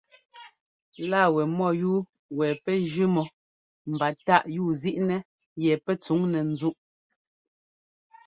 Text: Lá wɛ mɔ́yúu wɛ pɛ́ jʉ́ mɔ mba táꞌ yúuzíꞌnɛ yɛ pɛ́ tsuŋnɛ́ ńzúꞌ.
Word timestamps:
Lá 1.09 1.21
wɛ 1.33 1.41
mɔ́yúu 1.57 2.07
wɛ 2.37 2.47
pɛ́ 2.63 2.77
jʉ́ 2.91 3.07
mɔ 3.15 3.23
mba 3.91 4.07
táꞌ 4.25 4.43
yúuzíꞌnɛ 4.55 5.17
yɛ 5.63 5.71
pɛ́ 5.85 5.95
tsuŋnɛ́ 6.01 6.41
ńzúꞌ. 6.51 6.79